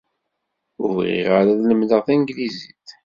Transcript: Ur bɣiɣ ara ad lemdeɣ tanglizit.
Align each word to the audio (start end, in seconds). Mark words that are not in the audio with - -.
Ur 0.81 0.89
bɣiɣ 0.97 1.29
ara 1.39 1.51
ad 1.53 1.61
lemdeɣ 1.69 2.01
tanglizit. 2.07 2.87